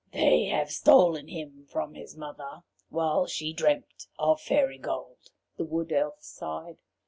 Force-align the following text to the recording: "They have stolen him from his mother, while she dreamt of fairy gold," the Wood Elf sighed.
"They 0.11 0.45
have 0.45 0.71
stolen 0.71 1.27
him 1.27 1.67
from 1.69 1.93
his 1.93 2.17
mother, 2.17 2.61
while 2.89 3.27
she 3.27 3.53
dreamt 3.53 4.07
of 4.17 4.41
fairy 4.41 4.79
gold," 4.79 5.29
the 5.57 5.63
Wood 5.63 5.91
Elf 5.91 6.23
sighed. 6.23 6.79